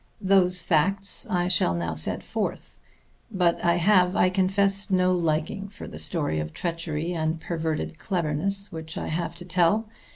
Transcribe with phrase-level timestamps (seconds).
[0.19, 2.79] Those facts I shall now set forth.
[3.29, 8.71] But I have, I confess, no liking for the story of treachery and perverted cleverness
[8.71, 9.87] which I have to tell.